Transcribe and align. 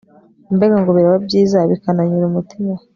mbega 0.55 0.75
ngo 0.79 0.89
biraba 0.97 1.17
byiza, 1.27 1.57
bikananyura 1.71 2.25
umutima 2.27 2.73